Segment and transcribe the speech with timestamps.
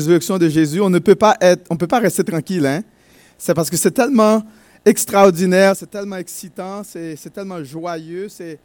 [0.00, 2.64] résurrection de Jésus, on ne peut pas être, on peut pas rester tranquille.
[2.64, 2.82] Hein?
[3.36, 4.42] C'est parce que c'est tellement
[4.84, 8.28] extraordinaire, c'est tellement excitant, c'est, tellement joyeux.
[8.30, 8.58] C'est,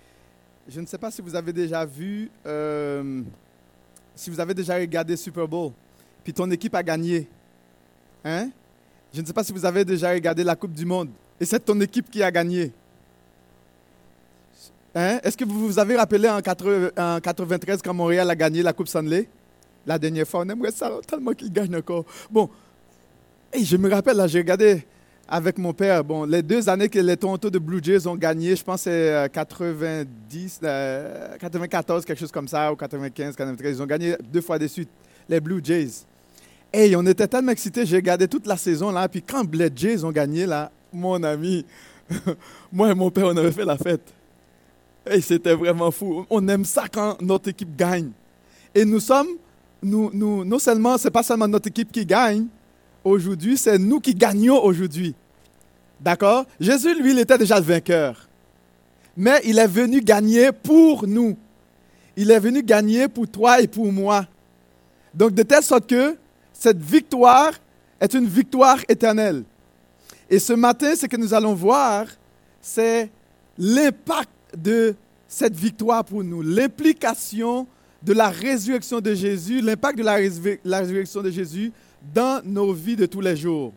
[0.68, 3.22] je ne sais pas si vous avez déjà vu, euh,
[4.16, 5.72] si vous avez déjà regardé Super Bowl,
[6.24, 7.28] puis ton équipe a gagné.
[8.24, 8.50] Hein?
[9.14, 11.10] Je ne sais pas si vous avez déjà regardé la Coupe du Monde,
[11.40, 12.72] et c'est ton équipe qui a gagné.
[14.96, 15.20] Hein?
[15.22, 19.28] Est-ce que vous vous avez rappelé en, 1993 quand Montréal a gagné la Coupe Stanley?
[19.86, 22.06] La dernière fois, on aimerait ça tellement qu'il gagne encore.
[22.30, 22.50] Bon,
[23.54, 24.86] je me rappelle, j'ai regardé
[25.28, 28.56] avec mon père, bon, les deux années que les Toronto de Blue Jays ont gagné,
[28.56, 33.82] je pense c'est 90, euh, 94, euh, quelque chose comme ça, ou 95, 93, ils
[33.82, 34.90] ont gagné deux fois de suite,
[35.28, 36.06] les Blue Jays.
[36.72, 40.04] Et on était tellement excités, j'ai regardé toute la saison, là, puis quand les Jays
[40.04, 41.66] ont gagné, là, mon ami,
[42.72, 44.14] moi et mon père, on avait fait la fête.
[45.10, 46.26] Et c'était vraiment fou.
[46.30, 48.10] On aime ça quand notre équipe gagne.
[48.74, 49.28] Et nous sommes,
[49.86, 52.48] nous, nous, non seulement, c'est pas seulement notre équipe qui gagne
[53.04, 55.14] aujourd'hui, c'est nous qui gagnons aujourd'hui.
[56.02, 56.46] D'accord?
[56.60, 58.28] Jésus, lui, il était déjà le vainqueur.
[59.16, 61.38] Mais il est venu gagner pour nous.
[62.18, 64.26] Il est venu gagner pour toi et pour moi.
[65.14, 66.18] Donc, de telle sorte que
[66.52, 67.54] cette victoire
[68.00, 69.44] est une victoire éternelle.
[70.30, 72.08] Et ce matin, ce que nous allons voir,
[72.60, 73.10] c'est
[73.58, 74.96] l'impact de
[75.28, 77.68] cette victoire pour nous, l'implication
[78.06, 81.72] de la résurrection de Jésus, l'impact de la, résurrection de Jésus
[82.14, 83.74] dans nos vies de tous les jours.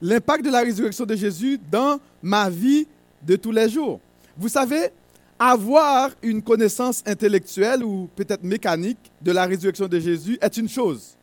[0.00, 2.86] L'impact de la résurrection de Jésus dans ma vie
[3.26, 3.98] de tous les jours.
[4.36, 4.90] Vous savez,
[5.36, 11.16] avoir une connaissance intellectuelle ou peut-être mécanique de la résurrection de Jésus est une chose.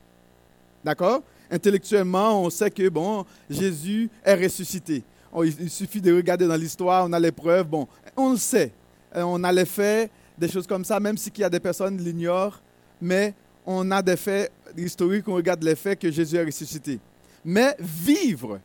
[0.84, 1.24] D'accord?
[1.50, 5.02] Intellectuellement, on sait que bon, Jésus est ressuscité.
[5.32, 7.68] Oh, il suffit de regarder dans l'histoire, on a les preuves.
[7.68, 8.72] Bon, on le sait.
[9.16, 11.98] Euh, on a les faits, des choses comme ça, même si y a des personnes
[11.98, 12.60] qui l'ignorent,
[13.02, 13.34] mais
[13.66, 17.00] on a des faits historiques, on regarde les faits que Jésus est ressuscité.
[17.44, 18.60] Mais vivre,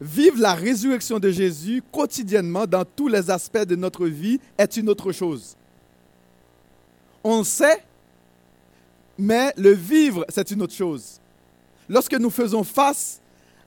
[0.00, 4.88] vivre la résurrection de Jésus quotidiennement dans tous les aspects de notre vie est une
[4.88, 5.56] autre chose.
[7.24, 7.84] On sait,
[9.16, 11.20] mais le vivre, c'est une autre chose.
[11.88, 13.20] Lorsque nous faisons face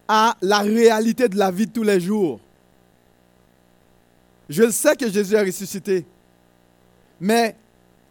[0.08, 2.40] à la réalité de la vie de tous les jours.
[4.50, 6.06] Je sais que Jésus a ressuscité.
[7.20, 7.56] Mais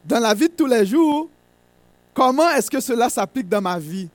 [0.04, 1.28] dans la vie de tous les jours,
[2.12, 4.08] comment est-ce que cela s'applique dans ma vie?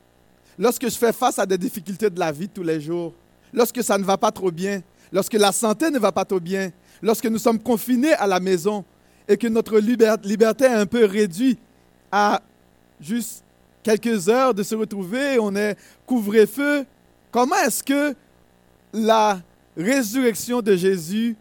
[0.58, 3.14] Lorsque je fais face à des difficultés de la vie de tous les jours,
[3.54, 6.72] lorsque ça ne va pas trop bien, lorsque la santé ne va pas trop bien,
[7.02, 8.84] lorsque nous sommes confinés à la maison
[9.28, 11.60] et que notre liberté est un peu réduite
[12.12, 12.42] à
[13.00, 13.44] juste
[13.84, 16.86] quelques heures de se retrouver, on est couvre-feu,
[17.32, 18.16] Comment est-ce que
[18.92, 19.40] la
[19.78, 21.36] résurrection de Jésus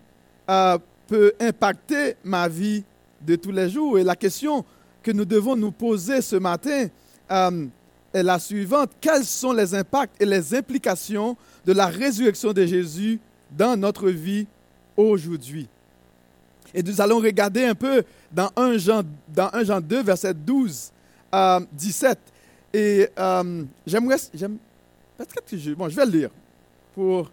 [0.51, 2.85] euh, peut impacter ma vie
[3.21, 3.99] de tous les jours?
[3.99, 4.65] Et la question
[5.03, 6.87] que nous devons nous poser ce matin
[7.31, 7.67] euh,
[8.13, 8.91] est la suivante.
[9.01, 13.21] Quels sont les impacts et les implications de la résurrection de Jésus
[13.51, 14.47] dans notre vie
[14.97, 15.69] aujourd'hui?
[16.75, 20.93] Et nous allons regarder un peu dans 1 Jean, dans 1 Jean 2, verset 12
[21.33, 22.19] à 17.
[22.75, 26.31] Et euh, j'aimerais, que je, bon, je vais le lire.
[26.95, 27.31] Pour,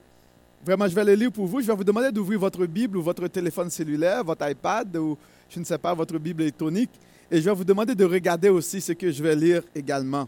[0.65, 1.59] vraiment, je vais le lire pour vous.
[1.59, 5.17] Je vais vous demander d'ouvrir votre Bible ou votre téléphone cellulaire, votre iPad ou,
[5.49, 6.91] je ne sais pas, votre Bible électronique.
[7.29, 10.27] Et je vais vous demander de regarder aussi ce que je vais lire également.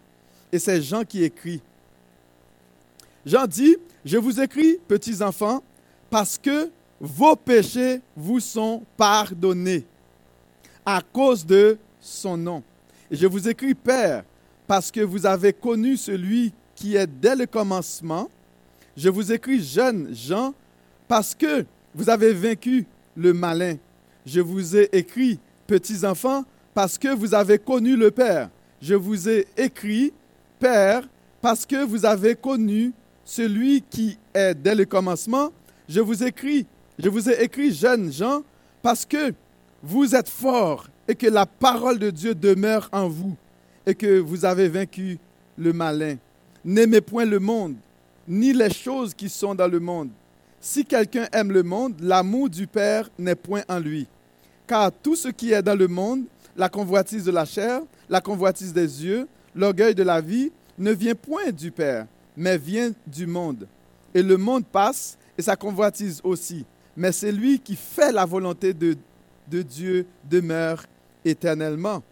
[0.51, 1.61] Et c'est Jean qui écrit.
[3.25, 5.61] Jean dit, je vous écris, petits enfants,
[6.09, 6.69] parce que
[6.99, 9.85] vos péchés vous sont pardonnés
[10.85, 12.63] à cause de son nom.
[13.11, 14.23] Et je vous écris, Père,
[14.65, 18.29] parce que vous avez connu celui qui est dès le commencement.
[18.95, 20.53] Je vous écris, jeunes gens,
[21.07, 22.85] parce que vous avez vaincu
[23.15, 23.75] le malin.
[24.27, 26.43] Je vous ai écrit, petits enfants,
[26.73, 28.49] parce que vous avez connu le Père.
[28.81, 30.11] Je vous ai écrit,
[30.59, 31.07] Père,
[31.41, 32.91] parce que vous avez connu
[33.23, 35.53] celui qui est dès le commencement.
[35.87, 36.65] Je vous écris,
[36.99, 38.43] je vous ai écrit, jeunes gens,
[38.81, 39.33] parce que
[39.81, 43.37] vous êtes forts et que la parole de Dieu demeure en vous
[43.85, 45.19] et que vous avez vaincu
[45.57, 46.17] le malin.
[46.65, 47.75] N'aimez point le monde,
[48.27, 50.09] ni les choses qui sont dans le monde.
[50.59, 54.05] Si quelqu'un aime le monde, l'amour du Père n'est point en lui.
[54.67, 56.25] Car tout ce qui est dans le monde,
[56.55, 61.15] la convoitise de la chair, la convoitise des yeux, l'orgueil de la vie, ne vient
[61.15, 62.05] point du Père,
[62.35, 63.67] mais vient du monde.
[64.13, 66.65] Et le monde passe, et sa convoitise aussi.
[66.95, 68.97] Mais c'est lui qui fait la volonté de,
[69.47, 70.83] de Dieu demeure
[71.23, 72.03] éternellement.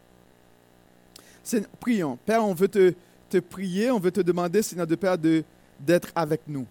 [1.80, 2.18] Prions.
[2.26, 2.94] Père, on veut te
[3.30, 6.66] te prier, on veut te demander, Seigneur de Père, d'être avec nous.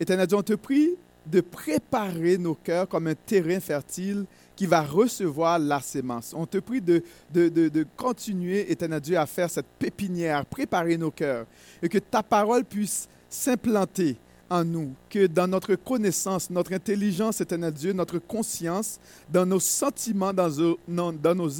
[0.00, 0.90] Éternel Dieu, on te prie
[1.26, 4.24] de préparer nos cœurs comme un terrain fertile
[4.58, 6.34] qui va recevoir la sémence.
[6.36, 11.12] On te prie de, de, de, continuer, éternel Dieu, à faire cette pépinière, préparer nos
[11.12, 11.46] cœurs,
[11.80, 14.16] et que ta parole puisse s'implanter
[14.50, 18.98] en nous, que dans notre connaissance, notre intelligence, éternel Dieu, notre conscience,
[19.30, 20.50] dans nos sentiments, dans
[20.88, 21.50] nos, dans nos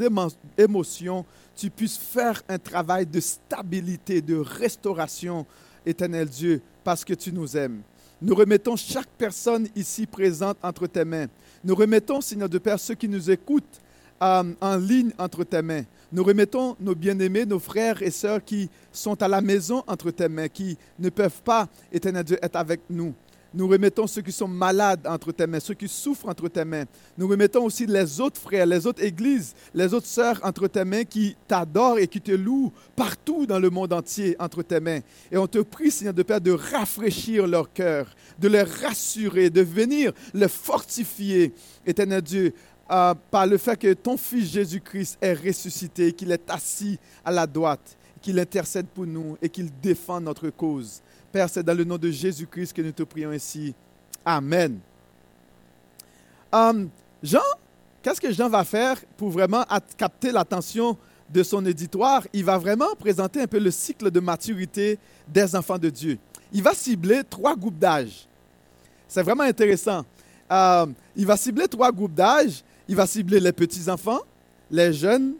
[0.58, 1.24] émotions,
[1.54, 5.46] tu puisses faire un travail de stabilité, de restauration,
[5.86, 7.80] éternel Dieu, parce que tu nous aimes.
[8.20, 11.26] Nous remettons chaque personne ici présente entre tes mains.
[11.62, 13.80] Nous remettons, Seigneur de Père, ceux qui nous écoutent
[14.20, 15.84] euh, en ligne entre tes mains.
[16.10, 20.28] Nous remettons nos bien-aimés, nos frères et sœurs qui sont à la maison entre tes
[20.28, 23.14] mains, qui ne peuvent pas, éternel Dieu, être avec nous.
[23.54, 26.84] Nous remettons ceux qui sont malades entre tes mains, ceux qui souffrent entre tes mains.
[27.16, 31.04] Nous remettons aussi les autres frères, les autres églises, les autres sœurs entre tes mains
[31.04, 35.00] qui t'adorent et qui te louent partout dans le monde entier entre tes mains.
[35.32, 39.62] Et on te prie, Seigneur de Père, de rafraîchir leur cœur, de les rassurer, de
[39.62, 41.54] venir les fortifier,
[41.86, 42.52] éternel Dieu,
[42.90, 47.46] euh, par le fait que ton Fils Jésus-Christ est ressuscité, qu'il est assis à la
[47.46, 51.00] droite, qu'il intercède pour nous et qu'il défend notre cause.
[51.30, 53.74] Père, c'est dans le nom de Jésus-Christ que nous te prions ici.
[54.24, 54.78] Amen.
[56.52, 56.88] Um,
[57.22, 57.42] Jean,
[58.02, 59.64] qu'est-ce que Jean va faire pour vraiment
[59.96, 60.96] capter l'attention
[61.28, 62.26] de son éditoire?
[62.32, 66.18] Il va vraiment présenter un peu le cycle de maturité des enfants de Dieu.
[66.50, 68.26] Il va cibler trois groupes d'âge.
[69.06, 70.04] C'est vraiment intéressant.
[70.50, 72.62] Um, il va cibler trois groupes d'âge.
[72.88, 74.20] Il va cibler les petits-enfants,
[74.70, 75.34] les jeunes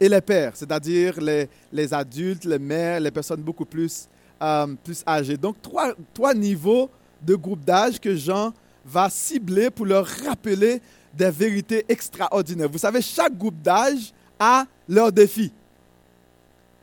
[0.00, 4.08] et les pères, c'est-à-dire les, adultes, les mères, les personnes beaucoup plus
[4.42, 5.36] euh, plus âgés.
[5.36, 6.90] Donc, trois, trois niveaux
[7.22, 8.52] de groupe d'âge que Jean
[8.84, 10.80] va cibler pour leur rappeler
[11.12, 12.68] des vérités extraordinaires.
[12.70, 15.52] Vous savez, chaque groupe d'âge a leur défi.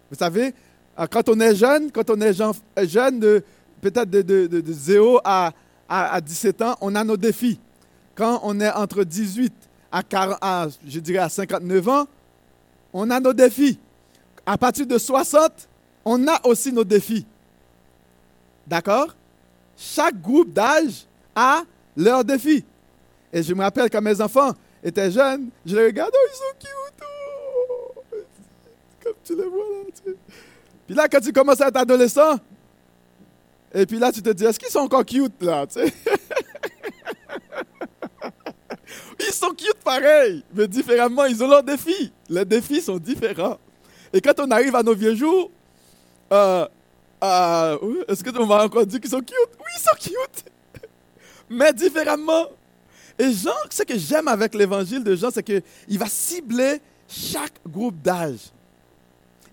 [0.10, 0.54] Vous savez,
[1.00, 2.54] euh, quand on est jeune, quand on est euh,
[2.88, 3.44] jeune, de,
[3.82, 5.52] peut-être de, 0 à,
[5.88, 7.60] à, 17 ans, on a nos défis.
[8.16, 9.54] Quand on est entre 18
[9.92, 12.08] à, 40, à, je dirais à 59 ans,
[12.94, 13.78] on a nos défis.
[14.46, 15.68] À partir de 60,
[16.06, 17.26] on a aussi nos défis.
[18.68, 19.16] D'accord?
[19.78, 21.64] Chaque groupe d'âge a
[21.96, 22.64] leur défi.
[23.32, 24.54] Et je me rappelle quand mes enfants
[24.84, 27.04] étaient jeunes, je les regardais, oh, ils sont cute.
[27.04, 28.02] Oh.
[29.04, 30.14] Comme tu les vois là.
[30.86, 32.38] Puis là, quand tu commences à être adolescent,
[33.74, 35.66] et puis là, tu te dis, est-ce qu'ils sont encore cute là
[39.20, 42.12] Ils sont cute pareil, mais différemment, ils ont leurs défis.
[42.30, 43.58] Les défis sont différents.
[44.14, 45.52] Et quand on arrive à nos vieux jours,
[46.32, 46.68] euh,
[47.28, 47.78] ah,
[48.08, 49.34] est-ce que tu m'as encore dit qu'ils sont cute?
[49.60, 50.46] Oui, ils sont cute.
[51.50, 52.48] Mais différemment.
[53.18, 58.02] Et Jean, ce que j'aime avec l'évangile de Jean, c'est qu'il va cibler chaque groupe
[58.02, 58.52] d'âge.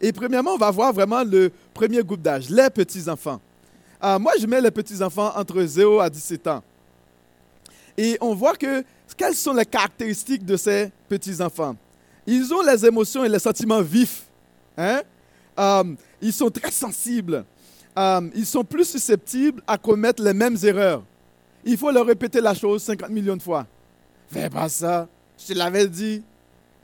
[0.01, 3.41] Et premièrement, on va voir vraiment le premier groupe d'âge, les petits-enfants.
[4.01, 6.63] Ah, moi, je mets les petits-enfants entre 0 à 17 ans.
[7.97, 8.85] Et on voit que
[9.17, 11.77] quelles sont les caractéristiques de ces petits-enfants?
[12.27, 14.25] Ils ont les émotions et les sentiments vifs.
[14.77, 15.03] Hein?
[15.57, 15.85] Ah,
[16.21, 17.45] ils sont très sensibles.
[17.99, 21.03] Euh, ils sont plus susceptibles à commettre les mêmes erreurs.
[21.65, 23.67] Il faut leur répéter la chose 50 millions de fois.
[24.31, 25.07] Fais pas ça.
[25.39, 26.23] Je te l'avais dit.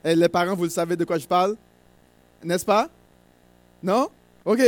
[0.05, 1.57] Et les parents, vous le savez de quoi je parle.
[2.45, 2.89] N'est-ce pas?
[3.83, 4.09] Non?
[4.45, 4.61] OK.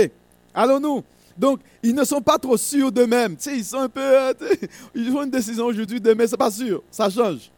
[0.54, 1.04] Allons-nous.
[1.36, 3.36] Donc, ils ne sont pas trop sûrs d'eux-mêmes.
[3.36, 4.00] Tu sais, ils sont un peu.
[4.00, 4.32] Euh,
[4.94, 6.82] ils font une décision aujourd'hui, demain, c'est pas sûr.
[6.90, 7.50] Ça change.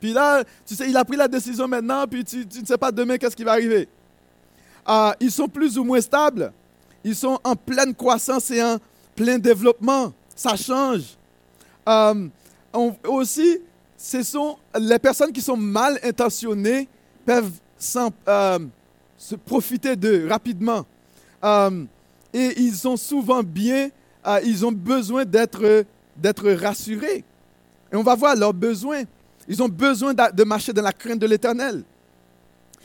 [0.00, 2.90] Puis là, tu sais, il a pris la décision maintenant, puis tu, ne sais pas
[2.90, 3.88] demain qu'est-ce qui va arriver.
[4.88, 6.52] Euh, ils sont plus ou moins stables.
[7.04, 8.78] Ils sont en pleine croissance et en
[9.14, 10.12] plein développement.
[10.34, 11.16] Ça change.
[11.88, 12.28] Euh,
[13.08, 13.58] aussi,
[13.96, 16.88] ce sont les personnes qui sont mal intentionnées
[17.24, 17.52] peuvent
[18.28, 18.58] euh,
[19.16, 20.86] se profiter d'eux rapidement.
[21.44, 21.84] Euh,
[22.32, 23.88] et ils sont souvent bien,
[24.44, 27.24] ils ont besoin d'être rassurés.
[27.92, 29.02] Et on va voir leurs besoins.
[29.48, 31.82] Ils ont besoin de marcher dans la crainte de l'éternel.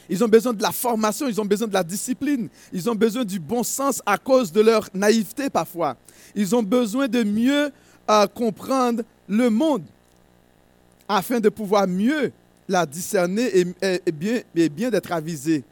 [0.09, 3.25] Ils ont besoin de la formation, ils ont besoin de la discipline, ils ont besoin
[3.25, 5.97] du bon sens à cause de leur naïveté parfois.
[6.35, 7.71] Ils ont besoin de mieux
[8.09, 9.83] euh, comprendre le monde
[11.07, 12.31] afin de pouvoir mieux
[12.67, 14.12] la discerner et,
[14.69, 15.63] bien, d'être avisé.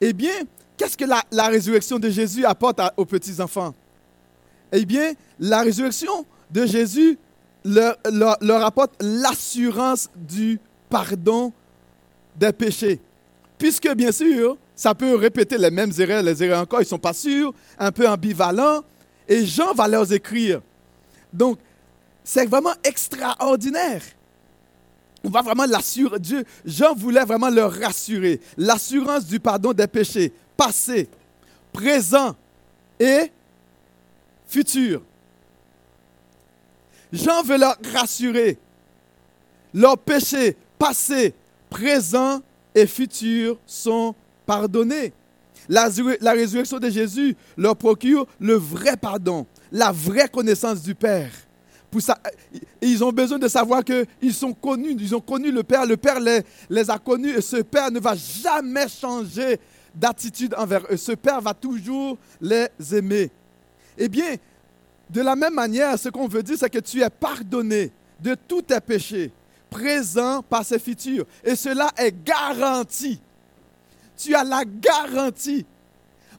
[0.00, 0.32] Eh bien,
[0.76, 3.74] qu'est-ce que la, résurrection de Jésus apporte aux petits-enfants
[4.72, 7.18] Eh bien, la résurrection de Jésus
[7.64, 11.52] leur apporte l'assurance du pardon
[12.36, 13.00] des péchés.
[13.58, 16.98] Puisque, bien sûr, ça peut répéter les mêmes erreurs, les erreurs encore, ils ne sont
[16.98, 18.82] pas sûrs, un peu ambivalents,
[19.28, 20.60] et Jean va leur écrire.
[21.32, 21.58] Donc,
[22.22, 24.02] c'est vraiment extraordinaire.
[25.22, 26.18] On va vraiment l'assurer.
[26.18, 28.40] Dieu, Jean voulait vraiment leur rassurer.
[28.56, 31.08] L'assurance du pardon des péchés, passé,
[31.72, 32.36] présent
[33.00, 33.30] et
[34.46, 35.02] futur.
[37.12, 38.58] Jean veut leur rassurer.
[39.72, 41.34] Leurs péchés passés,
[41.70, 42.42] présents
[42.74, 44.14] et futurs sont
[44.46, 45.12] pardonnés.
[45.68, 45.88] La,
[46.32, 51.30] résurrection de Jésus leur procure le vrai pardon, la vraie connaissance du Père.
[52.82, 56.20] Ils ont besoin de savoir qu'ils sont connus, ils ont connu le Père, le Père
[56.20, 59.58] les, les a connus et ce Père ne va jamais changer
[59.94, 60.96] d'attitude envers eux.
[60.96, 63.30] Ce Père va toujours les aimer.
[63.96, 64.34] Eh bien,
[65.08, 68.62] de la même manière, ce qu'on veut dire, c'est que tu es pardonné de tous
[68.62, 69.30] tes péchés,
[69.74, 71.26] présents, passés, futurs.
[71.42, 73.20] Et cela est garanti.
[74.16, 75.66] Tu as la garantie,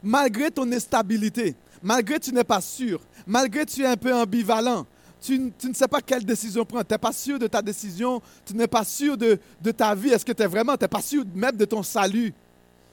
[0.02, 4.86] malgré ton instabilité, malgré tu n'es pas sûr, malgré tu es un peu ambivalent,
[5.20, 6.86] tu, tu, ne sais pas quelle décision prendre.
[6.86, 10.10] Tu n'es pas sûr de ta décision, tu n'es pas sûr de, de ta vie.
[10.10, 12.32] Est-ce que tu es vraiment, tu n'es pas sûr même de ton salut?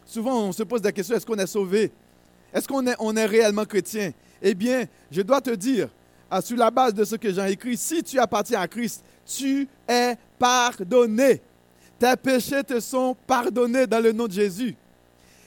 [0.05, 1.89] Souvent, on se pose des questions, est-ce qu'on est sauvé?
[2.53, 4.11] Est-ce qu'on est, on est réellement chrétien?
[4.41, 5.87] Eh bien, je dois te dire,
[6.41, 10.15] sur la base de ce que j'ai écrit, si tu appartiens à Christ, tu es
[10.37, 11.41] pardonné.
[11.99, 14.75] Tes péchés te sont pardonnés dans le nom de Jésus.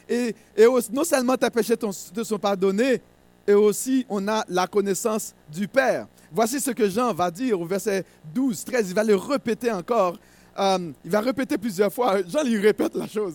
[0.09, 3.01] Et, et non seulement tes péchés te sont pardonnés,
[3.47, 6.07] et aussi on a la connaissance du Père.
[6.33, 8.05] Voici ce que Jean va dire au verset
[8.35, 8.91] 12, 13.
[8.91, 10.19] Il va le répéter encore.
[10.59, 12.23] Euh, il va répéter plusieurs fois.
[12.27, 13.35] Jean, il répète la chose.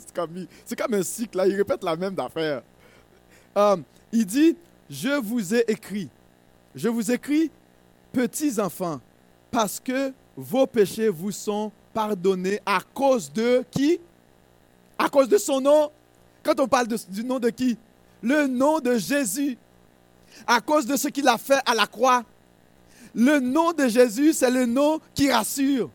[0.66, 1.48] C'est comme, un cycle, là.
[1.48, 2.64] il répète la même affaire.
[3.58, 3.78] Euh,
[4.12, 4.56] il dit,
[4.90, 6.10] je vous ai écrit,
[6.76, 7.52] je vous écris,
[8.12, 9.00] petits enfants,
[9.50, 14.00] parce que vos péchés vous sont pardonnés à cause de qui?
[14.98, 15.92] À cause de son nom.
[16.44, 17.78] Quand on parle du nom de qui?
[18.22, 19.58] Le nom de Jésus.
[20.48, 22.24] À cause de ce qu'il a fait à la croix.
[23.14, 25.90] Le nom de Jésus, c'est le nom qui rassure.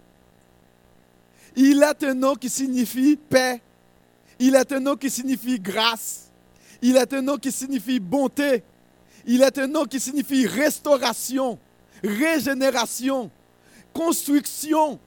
[1.54, 3.62] Il est un nom qui signifie paix.
[4.38, 6.30] Il est un nom qui signifie grâce.
[6.82, 8.62] Il est un nom qui signifie bonté.
[9.26, 11.58] Il est un nom qui signifie restauration,
[12.04, 13.30] régénération,
[13.96, 14.98] construction,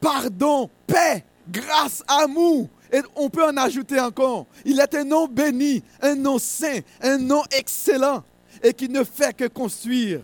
[0.00, 2.68] pardon, paix, grâce, amour.
[2.92, 4.46] Et on peut en ajouter encore.
[4.64, 8.22] Il est un nom béni, un nom saint, un nom excellent
[8.62, 10.20] et qui ne fait que construire.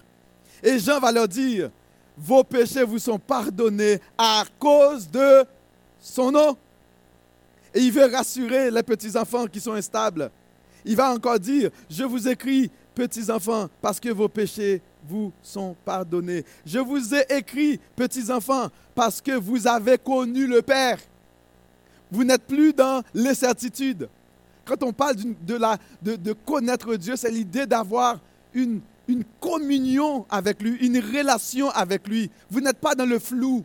[0.62, 1.70] Et Jean va leur dire,
[2.16, 5.44] vos péchés vous sont pardonnés à cause de
[6.00, 6.56] son nom.
[7.74, 10.30] Et il veut rassurer les petits-enfants qui sont instables.
[10.84, 16.44] Il va encore dire, je vous écris, petits-enfants, parce que vos péchés vous sont pardonnés.
[16.64, 20.98] Je vous ai écrit, petits-enfants, parce que vous avez connu le Père.
[22.10, 24.08] Vous n'êtes plus dans l'incertitude.
[24.64, 28.18] Quand on parle de, la, de connaître Dieu, c'est l'idée d'avoir
[28.54, 32.30] une, une communion avec lui, une relation avec lui.
[32.50, 33.64] Vous n'êtes pas dans le flou.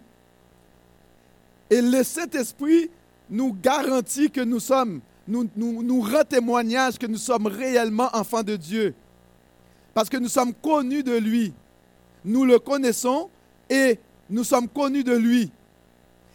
[1.69, 2.89] Et le Saint-Esprit
[3.29, 8.43] nous garantit que nous sommes, nous, nous, nous rend témoignage que nous sommes réellement enfants
[8.43, 8.93] de Dieu.
[9.99, 11.51] Parce que nous sommes connus de lui.
[12.23, 13.29] Nous le connaissons
[13.69, 15.51] et nous sommes connus de lui.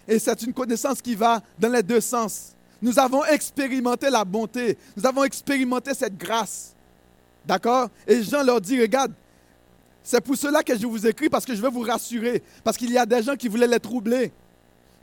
[0.06, 2.52] Et c'est une connaissance qui va dans les deux sens.
[2.82, 4.76] Nous avons expérimenté la bonté.
[4.94, 6.74] Nous avons expérimenté cette grâce.
[7.46, 7.88] D'accord?
[8.06, 9.14] Et Jean leur dit, regarde,
[10.02, 12.42] c'est pour cela que je vous écris, parce que je veux vous rassurer.
[12.62, 14.30] Parce qu'il y a des gens qui voulaient les troubler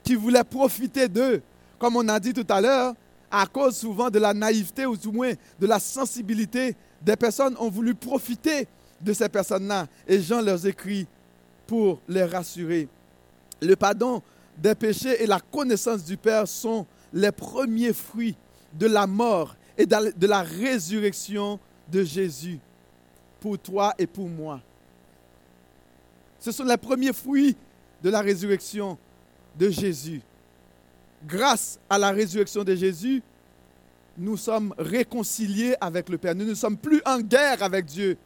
[0.03, 1.41] qui voulaient profiter d'eux,
[1.79, 2.93] comme on a dit tout à l'heure,
[3.31, 7.69] à cause souvent de la naïveté ou du moins de la sensibilité des personnes ont
[7.69, 8.67] voulu profiter
[8.99, 9.87] de ces personnes-là.
[10.07, 11.07] Et Jean leur écrit
[11.65, 12.87] pour les rassurer.
[13.61, 14.21] Le pardon
[14.57, 18.35] des péchés et la connaissance du Père sont les premiers fruits
[18.73, 21.59] de la mort et de la résurrection
[21.89, 22.59] de Jésus
[23.39, 24.61] pour toi et pour moi.
[26.39, 27.55] Ce sont les premiers fruits
[28.03, 28.97] de la résurrection
[29.57, 30.21] de Jésus.
[31.25, 33.21] Grâce à la résurrection de Jésus,
[34.17, 36.35] nous sommes réconciliés avec le Père.
[36.35, 38.17] Nous ne sommes plus en guerre avec Dieu.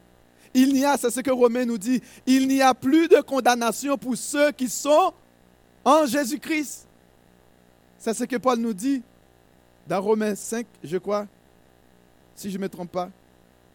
[0.54, 3.98] Il n'y a, c'est ce que Romain nous dit, il n'y a plus de condamnation
[3.98, 5.12] pour ceux qui sont
[5.84, 6.86] en Jésus-Christ.
[7.98, 9.02] C'est ce que Paul nous dit
[9.86, 11.26] dans Romains 5, je crois,
[12.34, 13.10] si je ne me trompe pas.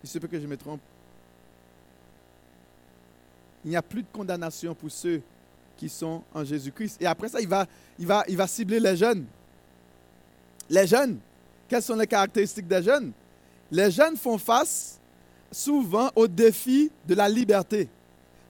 [0.03, 0.81] Il se peut que je me trompe.
[3.63, 5.21] Il n'y a plus de condamnation pour ceux
[5.81, 7.01] qui sont en Jésus-Christ.
[7.01, 7.65] Et après ça, il va,
[7.97, 9.25] il, va, il va cibler les jeunes.
[10.69, 11.17] Les jeunes,
[11.67, 13.11] quelles sont les caractéristiques des jeunes?
[13.71, 15.00] Les jeunes font face
[15.51, 17.89] souvent au défi de la liberté.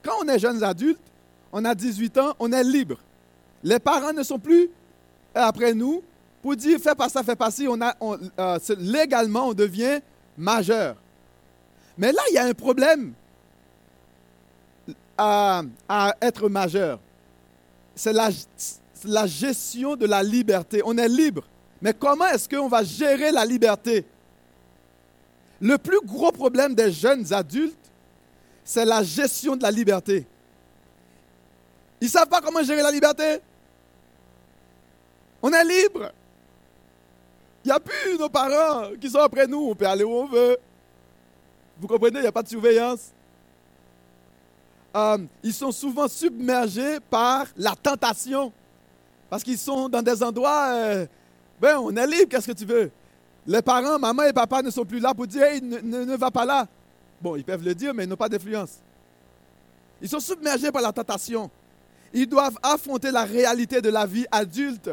[0.03, 0.99] Quand on est jeunes adultes,
[1.53, 2.97] on a 18 ans, on est libre.
[3.63, 4.69] Les parents ne sont plus
[5.33, 6.03] après nous
[6.41, 7.65] pour dire fais pas ça, fais pas ci.
[7.65, 7.95] On a,
[8.39, 10.01] euh, légalement, on devient
[10.37, 10.97] majeur.
[11.97, 13.13] Mais là, il y a un problème
[15.17, 16.99] à, à être majeur
[17.95, 20.81] c'est la, gestion de la liberté.
[20.85, 21.43] On est libre.
[21.81, 24.05] Mais comment est-ce qu'on va gérer la liberté?
[25.59, 27.75] Le plus gros problème des jeunes adultes,
[28.63, 30.25] c'est la gestion de la liberté.
[31.99, 33.39] Ils ne savent pas comment gérer la liberté.
[35.41, 36.11] On est libre.
[37.63, 39.69] Il n'y a plus nos parents qui sont après nous.
[39.69, 40.57] On peut aller où on veut.
[41.79, 43.11] Vous comprenez, il n'y a pas de surveillance.
[44.95, 48.51] Euh, ils sont souvent submergés par la tentation.
[49.29, 51.05] Parce qu'ils sont dans des endroits, euh,
[51.59, 52.91] ben, on est libre, qu'est-ce que tu veux?
[53.47, 56.45] Les parents, maman et papa ne sont plus là pour dire, ne, ne va pas
[56.45, 56.67] là.
[57.21, 58.79] Bon, ils peuvent le dire, mais ils n'ont pas d'influence.
[60.01, 61.49] Ils sont submergés par la tentation.
[62.13, 64.89] Ils doivent affronter la réalité de la vie adulte.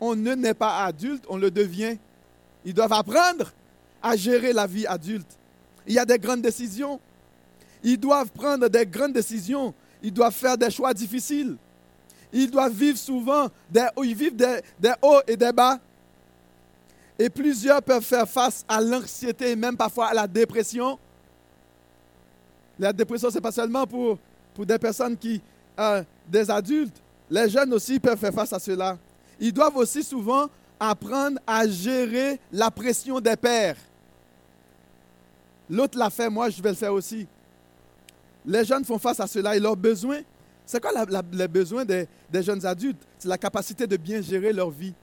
[0.00, 1.98] On ne naît pas adulte, on le devient.
[2.64, 3.52] Ils doivent apprendre
[4.02, 5.38] à gérer la vie adulte.
[5.86, 6.98] Il y a des grandes décisions.
[7.82, 9.74] Ils doivent prendre des grandes décisions.
[10.02, 11.56] Ils doivent faire des choix difficiles.
[12.32, 15.78] Ils doivent vivre souvent des, ils vivent des, hauts et des bas.
[17.18, 20.98] Et plusieurs peuvent faire face à l'anxiété et même parfois à la dépression.
[22.78, 24.18] La dépression, ce n'est pas seulement pour,
[24.54, 25.40] pour des personnes qui,
[25.78, 26.96] euh, des adultes.
[27.30, 28.98] Les jeunes aussi peuvent faire face à cela.
[29.38, 30.48] Ils doivent aussi souvent
[30.80, 33.76] apprendre à gérer la pression des pères.
[35.70, 37.26] L'autre l'a fait, moi je vais le faire aussi.
[38.44, 40.20] Les jeunes font face à cela et leurs besoins.
[40.66, 40.90] C'est quoi
[41.32, 43.02] les besoins des, jeunes adultes?
[43.18, 44.94] C'est la capacité de bien gérer leur vie,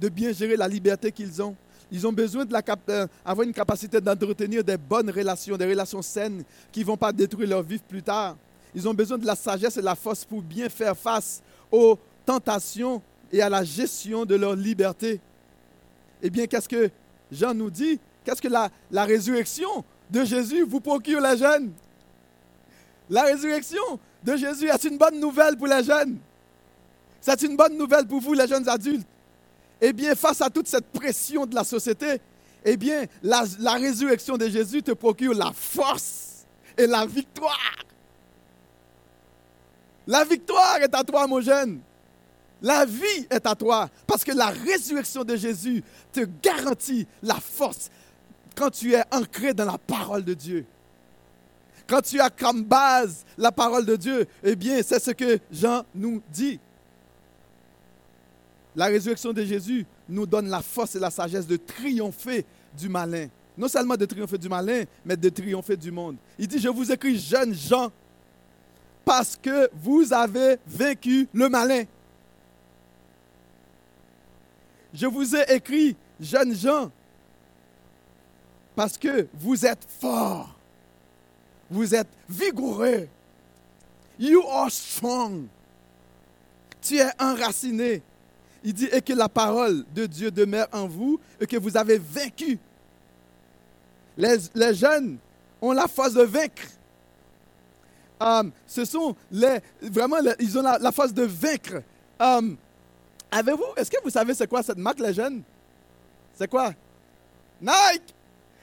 [0.00, 1.54] de bien gérer la liberté qu'ils ont.
[1.90, 6.80] Ils ont besoin d'avoir euh, une capacité d'entretenir des bonnes relations, des relations saines qui
[6.80, 8.36] ne vont pas détruire leur vie plus tard.
[8.74, 11.98] Ils ont besoin de la sagesse et de la force pour bien faire face aux
[12.24, 15.20] tentations et à la gestion de leur liberté.
[16.22, 16.90] Eh bien, qu'est-ce que
[17.30, 18.00] Jean nous dit?
[18.24, 21.72] Qu'est-ce que la, la résurrection de Jésus vous procure les jeunes?
[23.12, 26.16] La résurrection de Jésus est une bonne nouvelle pour les jeunes.
[27.20, 29.06] C'est une bonne nouvelle pour vous, les jeunes adultes.
[29.82, 32.22] Eh bien, face à toute cette pression de la société,
[32.64, 36.46] eh bien, la, résurrection de Jésus te procure la force
[36.78, 37.84] et la victoire.
[40.06, 41.80] La victoire est à toi, mon jeune.
[42.62, 43.90] La vie est à toi.
[44.06, 47.90] Parce que la résurrection de Jésus te garantit la force
[48.56, 50.64] quand tu es ancré dans la parole de Dieu.
[51.86, 55.84] Quand tu as comme base la parole de Dieu, eh bien, c'est ce que Jean
[55.94, 56.58] nous dit.
[58.74, 62.44] La résurrection de Jésus nous donne la force et la sagesse de triompher
[62.78, 63.28] du malin.
[63.56, 66.16] Non seulement de triompher du malin, mais de triompher du monde.
[66.38, 67.92] Il dit, je vous écris, jeunes gens,
[69.04, 71.84] parce que vous avez vaincu le malin.
[74.94, 76.90] Je vous ai écrit, jeunes gens,
[78.74, 80.54] parce que vous êtes forts.
[81.72, 83.08] Vous êtes vigoureux.
[84.18, 85.46] You are strong.
[86.82, 88.02] Tu es enraciné.
[88.62, 91.96] Il dit, et que la parole de Dieu demeure en vous et que vous avez
[91.98, 92.58] vaincu.
[94.18, 95.16] Les, les jeunes
[95.62, 96.62] ont la force de vaincre.
[98.20, 101.82] Um, ce sont les, vraiment, ils ont la, force de vaincre.
[102.20, 102.56] Um,
[103.30, 105.42] avez-vous, est-ce que vous savez c'est quoi cette marque, les jeunes?
[106.34, 106.72] C'est quoi?
[107.60, 108.14] Nike!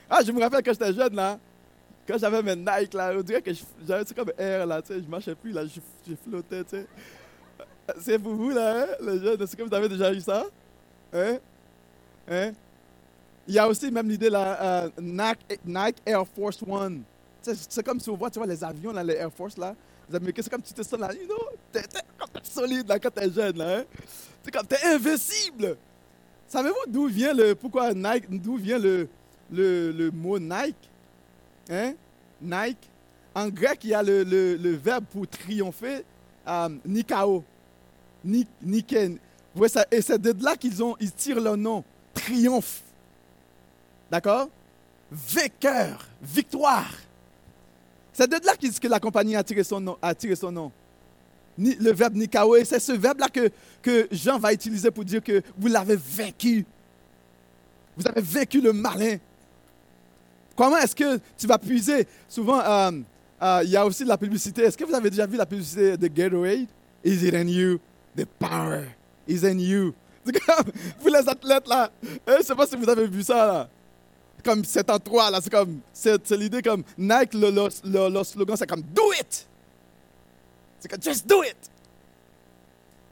[0.09, 1.39] Ah, je me rappelle quand j'étais jeune, là.
[2.09, 3.51] Quand j'avais mes Nike, là, on dirait que
[3.87, 6.87] j'avais comme air, là, tu sais, je marchais plus, là, je, flottais, tu sais.
[8.01, 9.39] C'est pour vous, là, hein, les jeunes.
[9.39, 10.43] Est-ce que vous avez déjà eu ça?
[11.13, 11.37] Hein?
[12.27, 12.51] Hein?
[13.47, 17.03] Il y a aussi même l'idée, là, uh, Nike, Nike Air Force One.
[17.43, 19.75] C'est comme si on voit, tu vois, les avions, là, les Air Force, là.
[20.09, 21.37] Les Américains, c'est comme tu te sens là, you know,
[21.71, 21.83] t'es
[22.41, 23.77] solide, là, quand t'es jeune, là.
[23.77, 23.83] Hein?
[24.43, 25.77] C'est comme, t'es invincible.
[26.47, 29.07] Savez-vous d'où vient le, pourquoi Nike, d'où vient le,
[29.51, 30.88] le, le, mot Nike?
[31.69, 31.93] Hein?
[32.41, 32.89] Nike.
[33.35, 36.03] En grec, il y a le, le, verbe pour triompher,
[36.45, 37.43] um, nikao.
[39.67, 39.85] Ça?
[39.91, 41.83] Et c'est de là qu'ils ont, ils tirent leur nom.
[42.13, 42.81] Triomphe.
[44.11, 44.49] D'accord?
[45.11, 46.07] Vainqueur.
[46.21, 46.91] Victoire.
[48.11, 49.97] C'est de là que la compagnie a tiré son nom.
[50.01, 50.71] A tiré son nom.
[51.57, 53.49] Le verbe Nikawe, c'est ce verbe-là que,
[53.81, 56.65] que Jean va utiliser pour dire que vous l'avez vaincu.
[57.97, 59.17] Vous avez vaincu le malin.
[60.59, 62.05] Comment est-ce que tu vas puiser?
[62.27, 62.91] Souvent, euh,
[63.41, 64.63] euh, il y a aussi de la publicité.
[64.63, 66.67] Est-ce que vous avez déjà vu la publicité de Gatorade?
[67.01, 67.79] Is it in you?
[68.13, 68.87] The power
[69.25, 69.93] is in you.
[70.99, 71.89] vous les athlètes là,
[72.27, 73.69] je ne sais pas si vous avez vu ça là
[74.43, 78.67] comme c'est en trois, là, c'est comme, c'est, l'idée comme Nike, le, le, slogan, c'est
[78.67, 79.47] comme do it.
[80.79, 81.57] C'est comme just do it.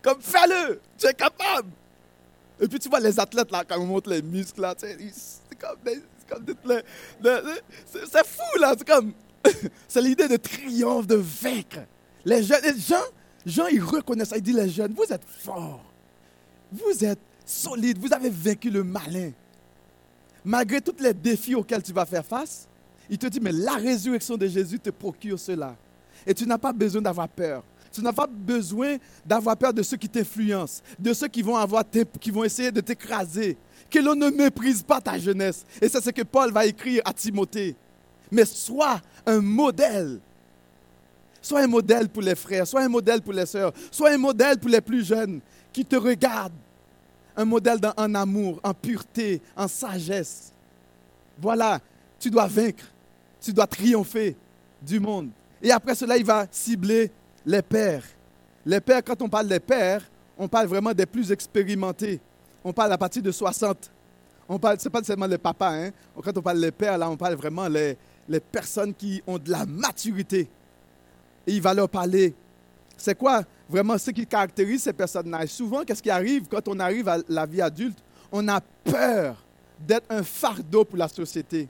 [0.01, 1.69] Comme fais-le, tu es capable.
[2.59, 4.97] Et puis tu vois les athlètes là, quand on montre les muscles là, c'est
[5.57, 6.01] comme, c'est
[7.85, 9.13] c'est, fou là, c'est comme,
[9.87, 11.79] c'est l'idée de triomphe, de vaincre.
[12.25, 12.95] Les, jeunes, les gens,
[13.45, 15.83] gens, ils reconnaissent ça, ils disent les jeunes, vous êtes forts,
[16.71, 19.31] vous êtes solides, vous avez vaincu le malin
[20.47, 22.67] malgré tous les défis auxquels tu vas faire face,
[23.09, 25.75] il te dit, mais la résurrection de Jésus te procure cela.
[26.25, 27.63] Et tu n'as pas besoin d'avoir peur.
[27.91, 31.83] Tu n'as pas besoin d'avoir peur de ceux qui t'influencent, de ceux qui vont, avoir
[32.19, 33.57] qui vont essayer de t'écraser.
[33.89, 35.65] Que l'on ne méprise pas ta jeunesse.
[35.81, 37.75] Et c'est ce que Paul va écrire à Timothée.
[38.31, 40.19] Mais sois un modèle.
[41.41, 44.57] Sois un modèle pour les frères, sois un modèle pour les sœurs, sois un modèle
[44.57, 45.39] pour les plus jeunes
[45.71, 46.51] qui te regardent.
[47.37, 50.51] Un modèle en amour, en pureté, en sagesse.
[51.39, 51.79] Voilà,
[52.19, 52.83] tu dois vaincre,
[53.39, 54.35] tu dois triompher
[54.81, 55.29] du monde.
[55.61, 57.11] Et après cela, il va cibler
[57.45, 58.03] les pères.
[58.65, 60.03] Les pères, quand on parle des pères,
[60.37, 62.19] on parle vraiment des plus expérimentés.
[62.63, 63.91] On parle à partir de 60.
[64.49, 65.73] On parle, c'est pas seulement les papas.
[65.73, 65.91] Hein?
[66.23, 69.51] Quand on parle des pères, là, on parle vraiment les, les personnes qui ont de
[69.51, 70.47] la maturité.
[71.45, 72.33] Et il va leur parler.
[72.97, 77.07] C'est quoi vraiment ce qui caractérise ces personnages Souvent, qu'est-ce qui arrive quand on arrive
[77.07, 77.97] à la vie adulte?
[78.31, 79.35] On a peur
[79.79, 81.67] d'être un fardeau pour la société.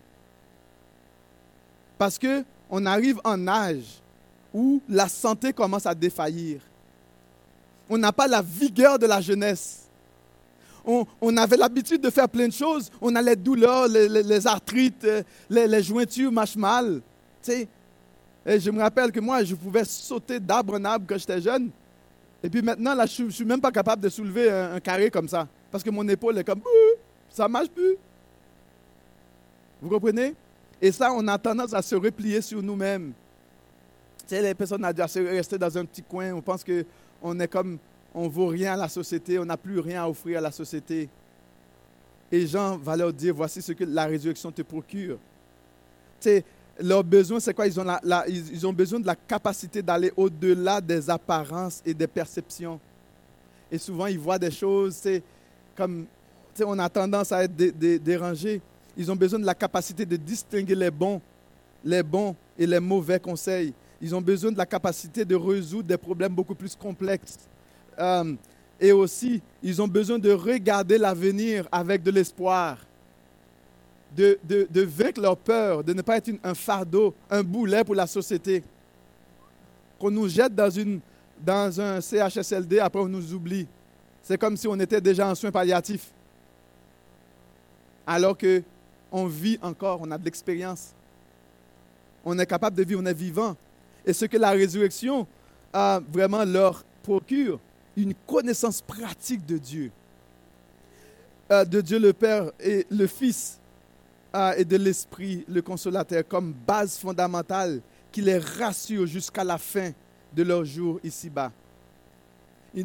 [1.97, 4.01] Parce qu'on arrive en âge
[4.53, 6.61] où la santé commence à défaillir.
[7.89, 9.86] On n'a pas la vigueur de la jeunesse.
[10.87, 12.89] On, avait l'habitude de faire plein de choses.
[13.01, 15.05] On a les douleurs, les, arthrites,
[15.49, 17.01] les, jointures marchent mal.
[17.49, 21.69] Et je me rappelle que moi, je pouvais sauter d'arbre en arbre quand j'étais jeune.
[22.41, 25.27] Et puis maintenant, là, je ne suis même pas capable de soulever un, carré comme
[25.27, 25.45] ça.
[25.69, 26.61] Parce que mon épaule est comme,
[27.29, 27.97] ça ne marche plus.
[29.81, 30.33] Vous comprenez?
[30.81, 33.11] Et ça, on a tendance à se replier sur nous-mêmes.
[34.19, 36.31] Tu sais, les personnes ont dû rester dans un petit coin.
[36.33, 37.77] On pense qu'on est comme,
[38.17, 41.07] on vaut rien à la société, on n'a plus rien à offrir à la société.
[42.31, 45.19] Et Jean va leur dire, voici ce que la résurrection te procure.
[46.79, 47.67] Leur besoin, c'est quoi?
[47.67, 47.85] Ils ont,
[48.27, 52.79] ils ont besoin de la capacité d'aller au-delà des apparences et des perceptions.
[53.71, 55.21] Et souvent, ils voient des choses, c'est
[55.75, 56.07] comme,
[56.65, 58.61] on a tendance à être dérangé.
[58.97, 61.21] Ils ont besoin de la capacité de distinguer les bons,
[61.85, 63.73] les bons et les mauvais conseils.
[64.01, 67.37] Ils ont besoin de la capacité de résoudre des problèmes beaucoup plus complexes.
[67.99, 68.33] Euh,
[68.79, 72.77] et aussi, ils ont besoin de regarder l'avenir avec de l'espoir,
[74.15, 78.07] de, de, vaincre leur peur, de ne pas être un fardeau, un boulet pour la
[78.07, 78.63] société.
[79.99, 80.99] Qu'on nous jette dans, une,
[81.43, 83.67] dans un CHSLD, après on nous oublie.
[84.21, 86.11] C'est comme si on était déjà en soins palliatifs.
[88.05, 88.61] Alors que
[89.11, 90.93] on vit encore, on a de l'expérience.
[92.23, 93.55] On est capable de vivre, on est vivant.
[94.05, 95.25] Et ce que la résurrection
[95.73, 97.59] a vraiment leur procure,
[97.97, 99.91] une connaissance pratique de Dieu,
[101.51, 103.59] euh, de Dieu le Père et le Fils
[104.35, 107.81] euh, et de l'Esprit, le consolateur, comme base fondamentale
[108.11, 109.91] qui les rassure jusqu'à la fin
[110.33, 111.51] de leur jour ici-bas.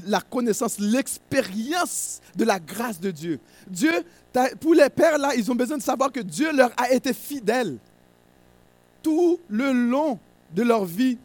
[0.07, 3.39] La connaissance, l'expérience de la grâce de Dieu.
[3.69, 3.93] Dieu,
[4.61, 7.77] pour les pères là, ils ont besoin de savoir que Dieu leur a été fidèle
[9.03, 10.19] tout le long
[10.55, 11.19] de leur vie.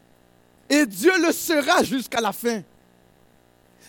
[0.70, 2.62] Et Dieu le sera jusqu'à la fin.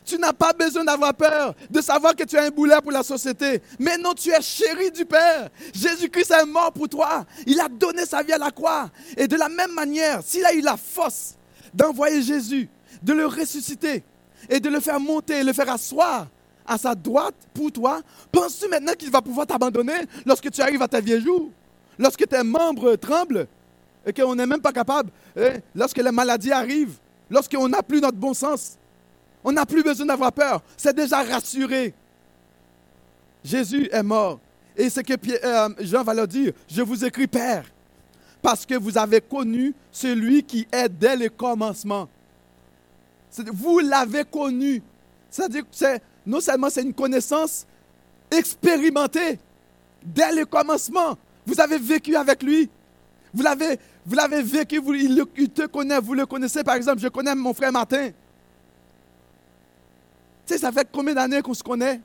[0.04, 3.02] Tu n'as pas besoin d'avoir peur de savoir que tu es un boulet pour la
[3.02, 3.61] société.
[3.78, 5.48] Mais non, tu es chéri du Père.
[5.74, 7.24] Jésus-Christ est mort pour toi.
[7.46, 8.90] Il a donné sa vie à la croix.
[9.16, 11.34] Et de la même manière, s'il a eu la force
[11.74, 12.68] d'envoyer Jésus,
[13.02, 14.02] de le ressusciter
[14.48, 16.26] et de le faire monter et le faire asseoir
[16.66, 20.88] à sa droite pour toi, penses-tu maintenant qu'il va pouvoir t'abandonner lorsque tu arrives à
[20.88, 21.50] ta vieux jour?
[21.98, 23.48] Lorsque tes membres tremblent
[24.06, 26.96] et qu'on n'est même pas capable, hein, lorsque les maladies arrivent,
[27.28, 28.77] lorsqu'on n'a plus notre bon sens,
[29.48, 30.61] on n'a plus besoin d'avoir peur.
[30.76, 31.94] C'est déjà rassuré.
[33.42, 34.40] Jésus est mort.
[34.76, 37.64] Et c'est que euh, Jean va leur dire, je vous écris Père,
[38.42, 42.11] parce que vous avez connu celui qui est dès le commencement.
[43.54, 44.82] Vous l'avez connu.
[45.30, 47.66] C'est-à-dire que non seulement c'est une connaissance
[48.30, 49.38] expérimentée
[50.04, 51.16] dès le commencement.
[51.46, 52.68] Vous avez vécu avec lui.
[53.32, 54.82] Vous l'avez, vécu,
[55.38, 56.62] il te connaît, vous le connaissez.
[56.62, 58.11] Par exemple, je connais mon frère Martin.
[60.48, 62.00] Tu sais, ça fait combien d'années qu'on se connaît?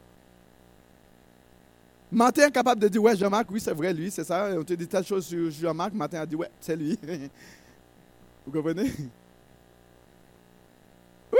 [2.12, 4.49] Martin est capable de dire, ouais, Jean-Marc, oui, c'est vrai, lui, c'est ça.
[4.58, 5.93] On te dit telle chose sur Jean-Marc.
[5.93, 6.99] Martin a dit, ouais, c'est lui.
[8.45, 8.91] Vous comprenez?
[11.32, 11.39] Oui,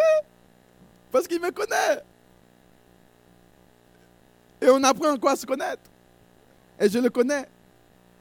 [1.12, 2.02] parce qu'il me connaît.
[4.62, 5.84] Et on apprend encore à se connaître.
[6.80, 7.50] Et je le connais.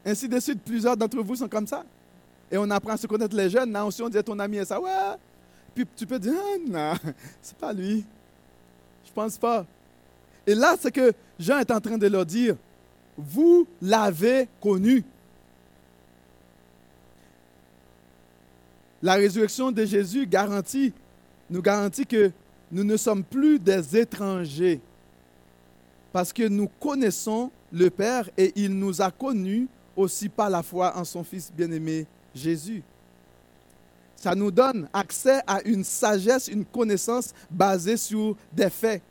[0.04, 1.84] Ainsi de suite, plusieurs d'entre vous sont comme ça.
[2.50, 3.70] Et on apprend à se connaître les jeunes.
[3.70, 4.80] Là, aussi, on dit ton ami est ça.
[4.80, 4.90] Ouais.
[5.72, 8.04] Puis tu peux dire, ah, non, c'est pas lui.
[9.12, 9.66] Je pense pas.
[10.46, 12.56] Et là, c'est que Jean est en train de leur dire,
[13.18, 15.04] vous l'avez connu.
[19.02, 20.94] La résurrection de Jésus garantit,
[21.50, 22.30] nous garantit que
[22.70, 24.80] nous ne sommes plus des étrangers
[26.10, 30.96] parce que nous connaissons le Père et il nous a connus aussi par la foi
[30.96, 32.82] en son Fils bien-aimé Jésus.
[34.22, 39.02] Ça nous donne accès à une sagesse, une connaissance basée sur des faits.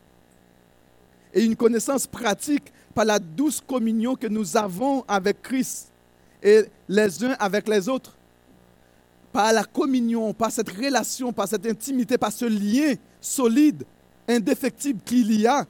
[1.33, 5.91] Et une connaissance pratique par la douce communion que nous avons avec Christ
[6.41, 8.15] et les uns avec les autres.
[9.33, 13.83] Par la communion, par cette relation, par cette intimité, par ce lien solide,
[14.29, 15.67] indéfectible qu'il y a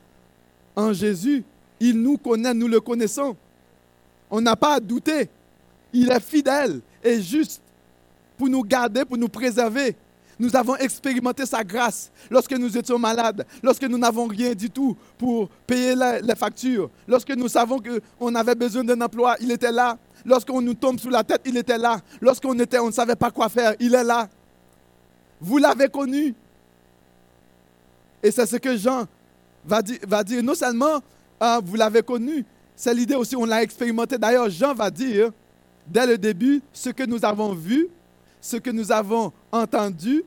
[0.76, 1.44] en Jésus.
[1.80, 3.36] Il nous connaît, nous le connaissons.
[4.30, 5.30] On n'a pas à douter.
[5.94, 7.60] Il est fidèle et juste
[8.42, 9.96] pour nous garder, pour nous préserver.
[10.40, 14.98] Nous avons expérimenté sa grâce lorsque nous étions malades, lorsque nous n'avons rien du tout
[15.16, 19.96] pour payer les factures, lorsque nous savons qu'on avait besoin d'un emploi, il était là.
[20.26, 22.00] Lorsqu'on nous tombe sous la tête, il était là.
[22.20, 24.28] Lorsqu'on on ne savait pas quoi faire, il est là.
[25.40, 26.34] Vous l'avez connu.
[28.24, 29.06] Et c'est ce que Jean
[29.64, 30.00] va dire.
[30.08, 30.42] Va dire.
[30.42, 31.00] Non seulement
[31.40, 32.44] ah, vous l'avez connu,
[32.76, 34.18] c'est l'idée aussi, on l'a expérimenté.
[34.18, 35.30] D'ailleurs, Jean va dire,
[35.86, 37.88] dès le début, ce que nous avons vu,
[38.42, 40.24] ce que nous avons entendu,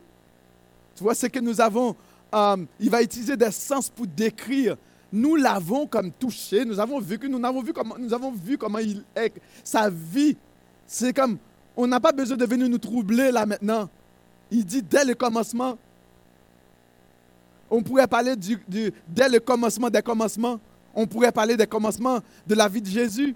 [0.95, 1.95] tu vois, ce que nous avons,
[2.33, 4.77] euh, il va utiliser des sens pour décrire.
[5.11, 8.79] Nous l'avons comme touché, nous avons vécu, nous avons vu comment, nous avons vu comment
[8.79, 10.35] il est, sa vie.
[10.87, 11.37] C'est comme,
[11.75, 13.89] on n'a pas besoin de venir nous troubler là maintenant.
[14.49, 15.77] Il dit dès le commencement.
[17.69, 18.57] On pourrait parler du,
[19.07, 20.59] dès le commencement des commencements.
[20.93, 23.35] On pourrait parler des commencements de la vie de Jésus.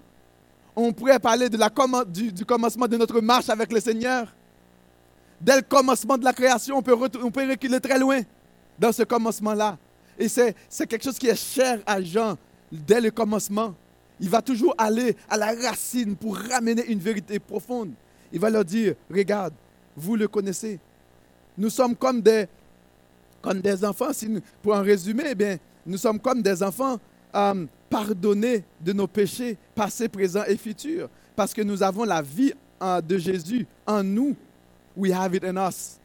[0.76, 1.70] On pourrait parler de la,
[2.06, 4.28] du, du commencement de notre marche avec le Seigneur.
[5.42, 8.22] Dès le commencement de la création, on peut, reculer très loin
[8.78, 9.78] dans ce commencement-là.
[10.18, 10.54] Et c'est
[10.88, 12.38] quelque chose qui est cher à Jean
[12.72, 13.74] dès le commencement.
[14.20, 17.92] Il va toujours aller à la racine pour ramener une vérité profonde.
[18.34, 19.54] Il va leur dire, regarde,
[19.96, 20.78] vous le connaissez.
[21.58, 22.46] Nous sommes comme des,
[23.42, 24.12] comme des enfants.
[24.12, 24.28] Si
[24.62, 27.00] pour en résumer, eh bien, nous sommes comme des enfants
[27.34, 31.10] euh, pardonnés de nos péchés passés, présents et futurs.
[31.36, 34.36] Parce que nous avons la vie euh, de Jésus en nous
[35.00, 35.98] we have it in us,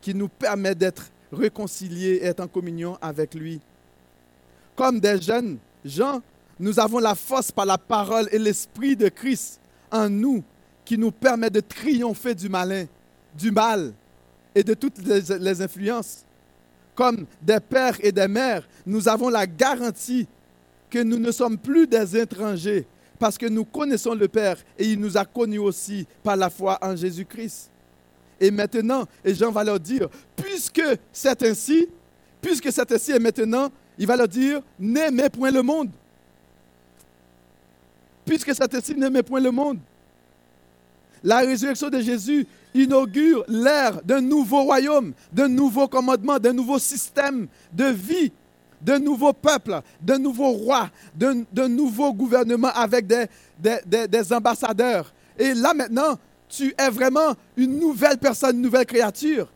[0.00, 3.60] qui nous permet d'être réconciliés et être en communion avec lui.
[4.76, 6.20] Comme des jeunes gens,
[6.60, 9.58] nous avons la force par la parole et l'esprit de Christ
[9.90, 10.44] en nous
[10.84, 12.84] qui nous permet de triompher du malin,
[13.36, 13.92] du mal
[14.54, 16.24] et de toutes les, les influences.
[16.94, 20.26] Comme des pères et des mères, nous avons la garantie
[20.88, 22.86] que nous ne sommes plus des étrangers,
[23.18, 26.78] parce que nous connaissons le Père et il nous a connus aussi par la foi
[26.82, 27.70] en Jésus-Christ.
[28.40, 31.88] Et maintenant, et Jean va leur dire, puisque c'est ainsi,
[32.40, 35.90] puisque c'est ainsi et maintenant, il va leur dire, n'aimez point le monde.
[38.24, 39.78] Puisque c'est ainsi, n'aimez point le monde.
[41.22, 47.48] La résurrection de Jésus inaugure l'ère d'un nouveau royaume, d'un nouveau commandement, d'un nouveau système
[47.72, 48.32] de vie
[48.86, 55.12] d'un nouveau peuple, d'un nouveau roi, d'un nouveau gouvernement avec des, ambassadeurs.
[55.36, 56.16] Et là maintenant,
[56.48, 59.48] tu es vraiment une nouvelle personne, une nouvelle créature.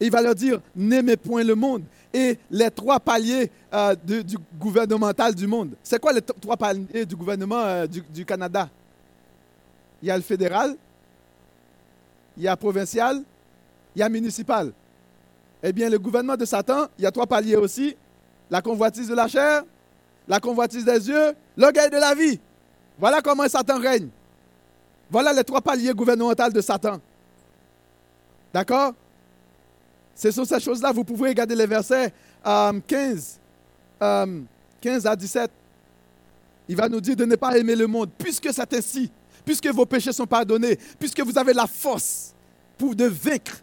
[0.00, 1.84] Et il va leur dire, n'aimez point le monde.
[2.12, 5.76] Et les trois paliers euh, du gouvernemental du monde.
[5.82, 8.68] C'est quoi les trois paliers du gouvernement euh, du, du Canada?
[10.02, 10.74] Il y a le fédéral,
[12.36, 13.22] il y a provincial,
[13.94, 14.72] il y a municipal.
[15.62, 17.96] Eh bien, le gouvernement de Satan, il y a trois paliers aussi.
[18.50, 19.62] La convoitise de la chair,
[20.26, 22.38] la convoitise des yeux, l'orgueil de la vie.
[22.98, 24.08] Voilà comment Satan règne.
[25.10, 27.00] Voilà les trois paliers gouvernementaux de Satan.
[28.52, 28.94] D'accord?
[30.14, 30.92] Ce sont ces choses-là.
[30.92, 32.12] Vous pouvez regarder les versets
[32.44, 33.40] 15,
[34.02, 34.40] euh,
[34.80, 35.50] 15 euh, à 17.
[36.68, 39.10] Il va nous dire de ne pas aimer le monde, puisque c'est ainsi,
[39.44, 42.34] puisque vos péchés sont pardonnés, puisque vous avez la force
[42.76, 43.62] pour de vaincre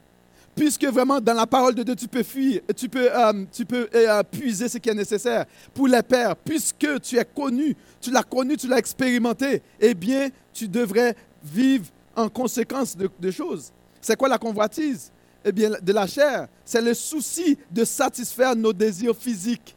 [0.55, 3.45] puisque vraiment dans la parole de Dieu, tu peux fuir, tu peux, euh,
[3.93, 8.23] euh, puiser ce qui est nécessaire pour les pères, puisque tu es connu, tu l'as
[8.23, 13.71] connu, tu l'as expérimenté, eh bien, tu devrais vivre en conséquence de, de choses.
[13.99, 15.11] C'est quoi la convoitise?
[15.43, 19.75] Eh bien, de la chair, c'est le souci de satisfaire nos désirs physiques.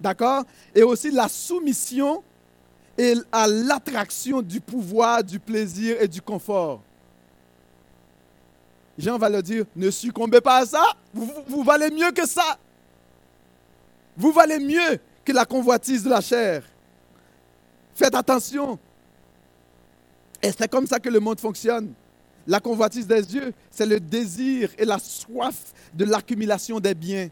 [0.00, 0.44] D'accord?
[0.74, 2.22] Et aussi la soumission
[2.98, 6.82] et à l'attraction du pouvoir, du plaisir et du confort.
[8.98, 12.58] Jean va leur dire, ne succombez pas à ça, vous, valez mieux que ça.
[14.16, 16.62] Vous valez mieux que la convoitise de la chair.
[17.94, 18.78] Faites attention.
[20.42, 21.92] Et c'est comme ça que le monde fonctionne.
[22.46, 27.28] La convoitise des yeux, c'est le désir et la soif de l'accumulation des biens.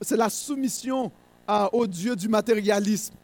[0.00, 1.10] C'est la soumission
[1.72, 3.14] au Dieu du matérialisme.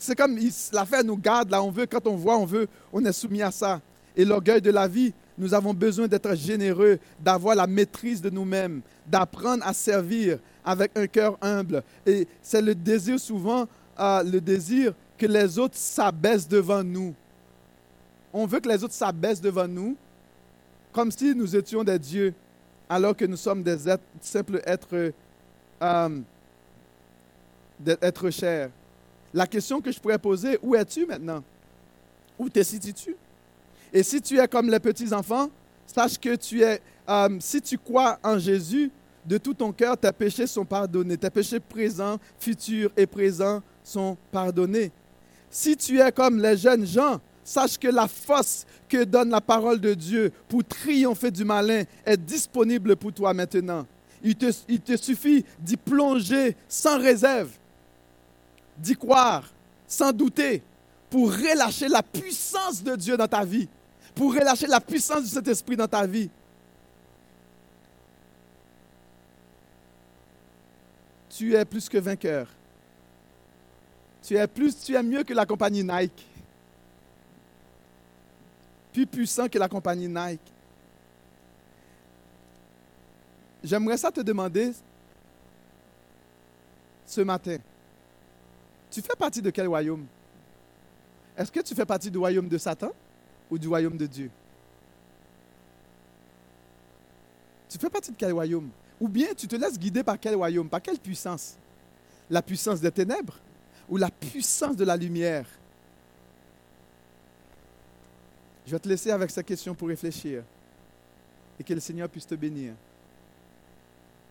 [0.00, 0.38] C'est comme
[0.72, 3.50] l'affaire nous garde, là, on veut, quand on voit, on veut, on est soumis à
[3.50, 3.80] ça
[4.16, 8.80] et l'orgueil de la vie, nous avons besoin d'être généreux, d'avoir la maîtrise de nous-mêmes,
[9.06, 11.82] d'apprendre à servir avec un cœur humble.
[12.06, 13.66] Et c'est le désir souvent,
[13.98, 17.14] euh, le désir que les autres s'abaissent devant nous.
[18.32, 19.96] On veut que les autres s'abaissent devant nous,
[20.92, 22.34] comme si nous étions des dieux,
[22.88, 23.76] alors que nous sommes des
[24.20, 25.12] simples êtres,
[25.82, 26.20] euh,
[28.00, 28.70] êtres chers.
[29.32, 31.42] La question que je pourrais poser, où es-tu maintenant?
[32.38, 33.16] Où te situes-tu?
[33.94, 35.48] Et si tu es comme les petits-enfants,
[35.86, 38.90] sache que tu es, euh, si tu crois en Jésus,
[39.24, 41.16] de tout ton cœur, tes péchés sont pardonnés.
[41.16, 44.90] Tes péchés présents, futurs et présents sont pardonnés.
[45.48, 49.80] Si tu es comme les jeunes gens, sache que la force que donne la parole
[49.80, 53.86] de Dieu pour triompher du malin est disponible pour toi maintenant.
[54.24, 57.50] Il te, il te suffit d'y plonger sans réserve,
[58.76, 59.48] d'y croire,
[59.86, 60.62] sans douter,
[61.10, 63.68] pour relâcher la puissance de Dieu dans ta vie,
[64.14, 66.30] pour relâcher la puissance du Saint-Esprit dans ta vie.
[71.30, 72.46] Tu es plus que vainqueur.
[74.22, 76.26] Tu es plus, tu es mieux que la compagnie Nike.
[78.92, 80.40] Plus puissant que la compagnie Nike.
[83.64, 84.72] J'aimerais ça te demander
[87.06, 87.56] ce matin.
[88.90, 90.06] Tu fais partie de quel royaume?
[91.36, 92.92] Est-ce que tu fais partie du royaume de Satan?
[93.54, 94.30] Ou du royaume de Dieu?
[97.68, 98.68] Tu fais partie de quel royaume?
[99.00, 100.68] Ou bien tu te laisses guider par quel royaume?
[100.68, 101.56] Par quelle puissance?
[102.28, 103.38] La puissance des ténèbres
[103.88, 105.46] ou la puissance de la lumière?
[108.66, 110.42] Je vais te laisser avec cette question pour réfléchir
[111.60, 112.74] et que le Seigneur puisse te bénir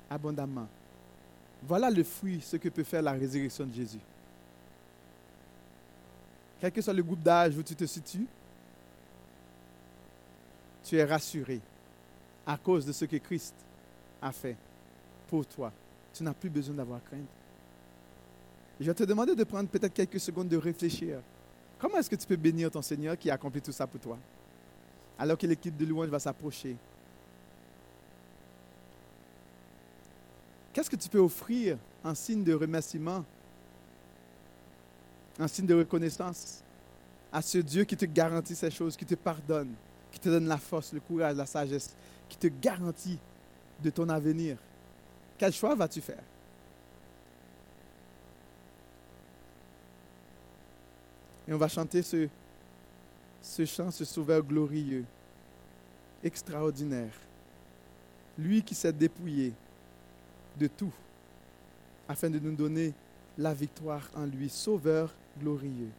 [0.09, 0.67] abondamment.
[1.61, 3.99] Voilà le fruit, ce que peut faire la résurrection de Jésus.
[6.59, 8.27] Quel que soit le groupe d'âge où tu te situes,
[10.93, 11.59] tu es rassuré
[12.45, 13.55] à cause de ce que Christ
[14.21, 14.55] a fait
[15.27, 15.73] pour toi.
[16.13, 17.25] Tu n'as plus besoin d'avoir crainte.
[18.79, 21.19] Je vais te demander de prendre peut-être quelques secondes de réfléchir.
[21.79, 24.19] Comment est-ce que tu peux bénir ton Seigneur qui a accompli tout ça pour toi?
[25.17, 26.75] Alors que l'équipe de louange va s'approcher.
[30.73, 33.25] Qu'est-ce que tu peux offrir en signe de remerciement,
[35.39, 36.61] en signe de reconnaissance
[37.31, 39.73] à ce Dieu qui te garantit ces choses, qui te pardonne,
[40.13, 41.93] qui te donne la force, le courage, la sagesse,
[42.29, 43.17] qui te garantit
[43.81, 44.57] de ton avenir.
[45.37, 46.23] Quel choix vas-tu faire?
[51.47, 52.29] Et on va chanter ce,
[53.41, 55.03] ce chant, ce sauveur glorieux,
[56.23, 57.13] extraordinaire.
[58.37, 59.51] Lui qui s'est dépouillé
[60.57, 60.93] de tout
[62.07, 62.93] afin de nous donner
[63.37, 65.89] la victoire en lui, sauveur glorieux.